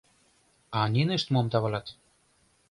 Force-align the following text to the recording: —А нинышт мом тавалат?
—А 0.77 0.79
нинышт 0.93 1.27
мом 1.33 1.47
тавалат? 1.51 1.87